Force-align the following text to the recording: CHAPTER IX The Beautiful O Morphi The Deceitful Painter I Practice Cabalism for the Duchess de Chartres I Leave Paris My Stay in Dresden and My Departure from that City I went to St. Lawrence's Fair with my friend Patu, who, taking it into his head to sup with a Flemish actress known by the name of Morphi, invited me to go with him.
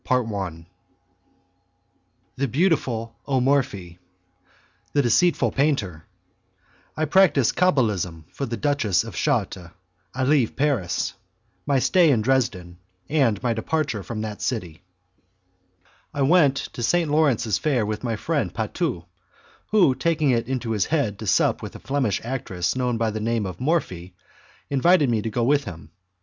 CHAPTER 0.03 0.35
IX 0.47 0.55
The 2.35 2.47
Beautiful 2.47 3.15
O 3.27 3.39
Morphi 3.39 3.99
The 4.93 5.03
Deceitful 5.03 5.51
Painter 5.51 6.07
I 6.97 7.05
Practice 7.05 7.51
Cabalism 7.51 8.23
for 8.33 8.47
the 8.47 8.57
Duchess 8.57 9.03
de 9.03 9.11
Chartres 9.11 9.69
I 10.15 10.23
Leave 10.23 10.55
Paris 10.55 11.13
My 11.67 11.77
Stay 11.77 12.09
in 12.09 12.23
Dresden 12.23 12.79
and 13.09 13.43
My 13.43 13.53
Departure 13.53 14.01
from 14.01 14.21
that 14.21 14.41
City 14.41 14.81
I 16.15 16.23
went 16.23 16.55
to 16.73 16.81
St. 16.81 17.11
Lawrence's 17.11 17.59
Fair 17.59 17.85
with 17.85 18.03
my 18.03 18.15
friend 18.15 18.51
Patu, 18.51 19.05
who, 19.67 19.93
taking 19.93 20.31
it 20.31 20.47
into 20.47 20.71
his 20.71 20.85
head 20.85 21.19
to 21.19 21.27
sup 21.27 21.61
with 21.61 21.75
a 21.75 21.79
Flemish 21.79 22.19
actress 22.23 22.75
known 22.75 22.97
by 22.97 23.11
the 23.11 23.19
name 23.19 23.45
of 23.45 23.59
Morphi, 23.61 24.15
invited 24.67 25.11
me 25.11 25.21
to 25.21 25.29
go 25.29 25.43
with 25.43 25.65
him. 25.65 25.91